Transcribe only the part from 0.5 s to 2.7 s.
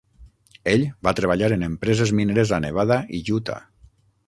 Ell va treballar en empreses mineres a